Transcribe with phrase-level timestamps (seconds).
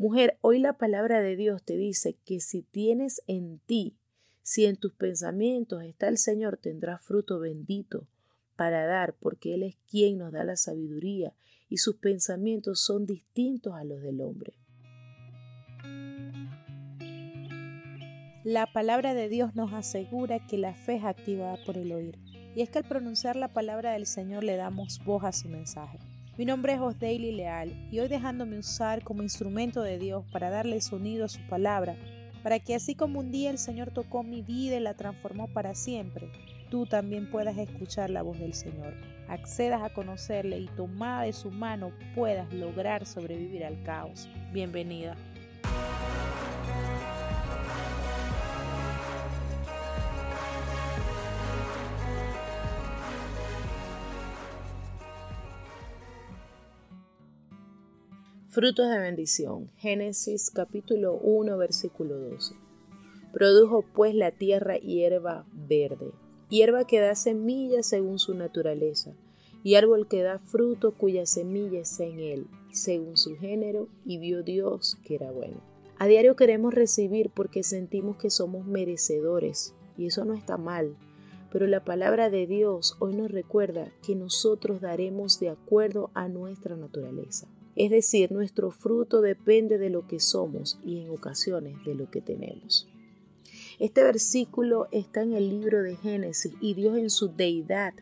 [0.00, 3.98] Mujer, hoy la palabra de Dios te dice que si tienes en ti,
[4.40, 8.08] si en tus pensamientos está el Señor, tendrás fruto bendito
[8.56, 11.34] para dar, porque Él es quien nos da la sabiduría
[11.68, 14.54] y sus pensamientos son distintos a los del hombre.
[18.42, 22.18] La palabra de Dios nos asegura que la fe es activada por el oír,
[22.56, 25.98] y es que al pronunciar la palabra del Señor le damos voz a su mensaje.
[26.40, 30.80] Mi nombre es Osdaily Leal y hoy dejándome usar como instrumento de Dios para darle
[30.80, 31.96] sonido a su palabra,
[32.42, 35.74] para que así como un día el Señor tocó mi vida y la transformó para
[35.74, 36.30] siempre,
[36.70, 38.94] tú también puedas escuchar la voz del Señor,
[39.28, 44.26] accedas a conocerle y tomada de su mano puedas lograr sobrevivir al caos.
[44.50, 45.18] Bienvenida.
[58.52, 59.70] Frutos de bendición.
[59.76, 62.56] Génesis capítulo 1 versículo 12.
[63.32, 66.10] Produjo pues la tierra hierba verde,
[66.48, 69.12] hierba que da semilla según su naturaleza,
[69.62, 74.42] y árbol que da fruto cuya semilla está en él, según su género, y vio
[74.42, 75.62] Dios que era bueno.
[76.00, 80.96] A diario queremos recibir porque sentimos que somos merecedores, y eso no está mal,
[81.52, 86.74] pero la palabra de Dios hoy nos recuerda que nosotros daremos de acuerdo a nuestra
[86.74, 87.46] naturaleza.
[87.76, 92.20] Es decir, nuestro fruto depende de lo que somos y en ocasiones de lo que
[92.20, 92.88] tenemos.
[93.78, 97.94] Este versículo está en el libro de Génesis y Dios en su deidad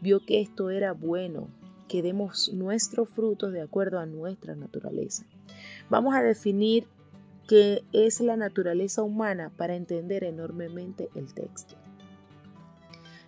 [0.00, 1.48] vio que esto era bueno,
[1.88, 5.24] que demos nuestros frutos de acuerdo a nuestra naturaleza.
[5.90, 6.86] Vamos a definir
[7.48, 11.74] qué es la naturaleza humana para entender enormemente el texto.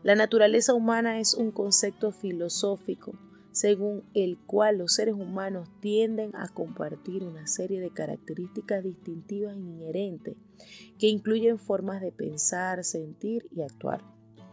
[0.03, 3.13] La naturaleza humana es un concepto filosófico
[3.59, 9.59] según el cual los seres humanos tienden a compartir una serie de características distintivas e
[9.59, 10.37] inherentes
[10.97, 14.01] que incluyen formas de pensar, sentir y actuar.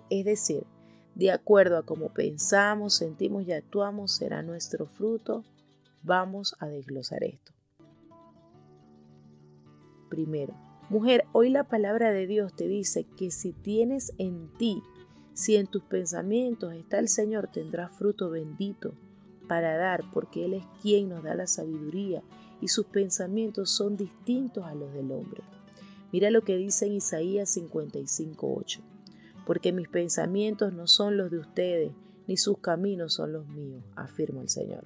[0.09, 0.63] Es decir,
[1.13, 5.43] de acuerdo a cómo pensamos, sentimos y actuamos será nuestro fruto.
[6.01, 7.53] Vamos a desglosar esto.
[10.09, 10.55] Primero,
[10.89, 14.81] mujer, hoy la palabra de Dios te dice que si tienes en ti
[15.35, 18.93] si en tus pensamientos está el Señor, tendrás fruto bendito
[19.49, 22.23] para dar, porque Él es quien nos da la sabiduría
[22.61, 25.43] y sus pensamientos son distintos a los del hombre.
[26.13, 28.79] Mira lo que dice en Isaías 55:8.
[29.45, 31.91] Porque mis pensamientos no son los de ustedes,
[32.27, 34.85] ni sus caminos son los míos, afirma el Señor.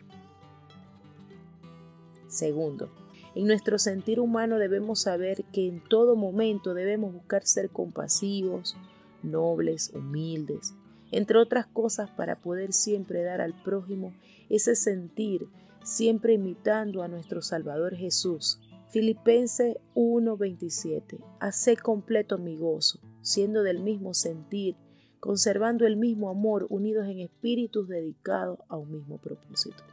[2.27, 2.89] Segundo,
[3.35, 8.75] en nuestro sentir humano debemos saber que en todo momento debemos buscar ser compasivos,
[9.23, 10.73] nobles, humildes,
[11.11, 14.13] entre otras cosas para poder siempre dar al prójimo
[14.49, 15.47] ese sentir,
[15.83, 18.59] siempre imitando a nuestro Salvador Jesús.
[18.89, 21.19] Filipenses 1:27.
[21.39, 24.75] Hace completo mi gozo, siendo del mismo sentir,
[25.19, 29.83] conservando el mismo amor, unidos en espíritus dedicados a un mismo propósito.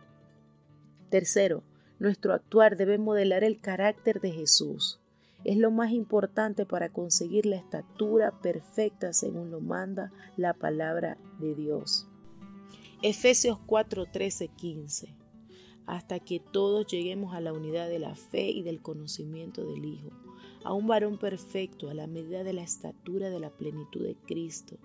[1.11, 1.63] Tercero,
[1.99, 5.01] nuestro actuar debe modelar el carácter de Jesús
[5.47, 11.55] es lo más importante para conseguir la estatura perfecta según lo manda la palabra de
[11.55, 12.09] Dios.
[13.01, 15.15] Efesios 4, 13, 15.
[15.87, 20.11] Hasta que todos lleguemos a la unidad de la fe y del conocimiento del Hijo,
[20.65, 24.79] a un varón perfecto a la medida de la estatura de la plenitud de Cristo,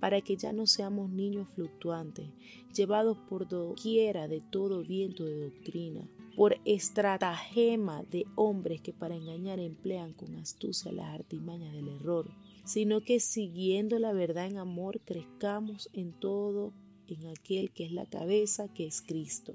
[0.00, 2.30] para que ya no seamos niños fluctuantes,
[2.74, 9.58] llevados por doquiera de todo viento de doctrina por estratagema de hombres que para engañar
[9.58, 12.30] emplean con astucia las artimañas del error,
[12.64, 16.74] sino que siguiendo la verdad en amor crezcamos en todo
[17.08, 19.54] en aquel que es la cabeza, que es Cristo.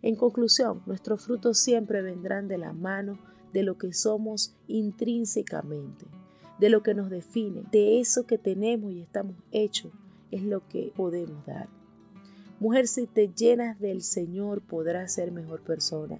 [0.00, 3.18] En conclusión, nuestros frutos siempre vendrán de la mano
[3.52, 6.06] de lo que somos intrínsecamente,
[6.58, 9.92] de lo que nos define, de eso que tenemos y estamos hechos
[10.30, 11.68] es lo que podemos dar.
[12.60, 16.18] Mujer, si te llenas del Señor podrás ser mejor persona.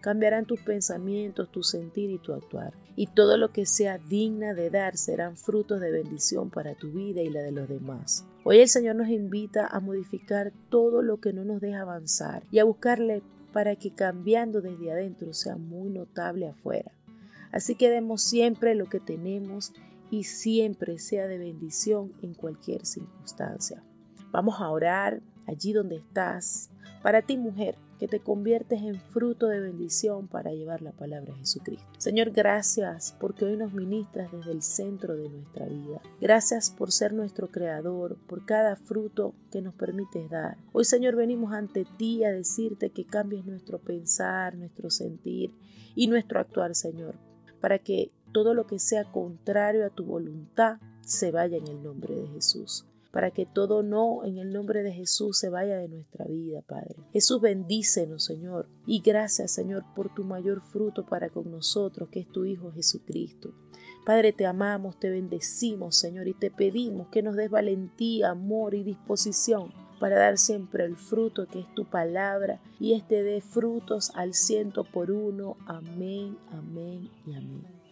[0.00, 2.74] Cambiarán tus pensamientos, tu sentir y tu actuar.
[2.96, 7.22] Y todo lo que sea digna de dar serán frutos de bendición para tu vida
[7.22, 8.26] y la de los demás.
[8.44, 12.58] Hoy el Señor nos invita a modificar todo lo que no nos deja avanzar y
[12.58, 13.22] a buscarle
[13.54, 16.92] para que cambiando desde adentro sea muy notable afuera.
[17.52, 19.72] Así que demos siempre lo que tenemos
[20.10, 23.82] y siempre sea de bendición en cualquier circunstancia.
[24.30, 26.70] Vamos a orar allí donde estás.
[27.02, 31.40] Para ti, mujer, que te conviertes en fruto de bendición para llevar la palabra de
[31.40, 31.86] Jesucristo.
[31.98, 36.00] Señor, gracias porque hoy nos ministras desde el centro de nuestra vida.
[36.20, 40.56] Gracias por ser nuestro creador, por cada fruto que nos permites dar.
[40.72, 45.54] Hoy, Señor, venimos ante ti a decirte que cambies nuestro pensar, nuestro sentir
[45.94, 47.14] y nuestro actuar, Señor,
[47.64, 52.14] para que todo lo que sea contrario a tu voluntad se vaya en el nombre
[52.14, 56.26] de Jesús para que todo no en el nombre de Jesús se vaya de nuestra
[56.26, 56.96] vida, Padre.
[57.12, 62.28] Jesús bendícenos, Señor, y gracias, Señor, por tu mayor fruto para con nosotros, que es
[62.28, 63.54] tu Hijo Jesucristo.
[64.04, 68.82] Padre, te amamos, te bendecimos, Señor, y te pedimos que nos des valentía, amor y
[68.82, 74.34] disposición para dar siempre el fruto que es tu palabra y este dé frutos al
[74.34, 75.56] ciento por uno.
[75.66, 77.83] Amén, amén y amén.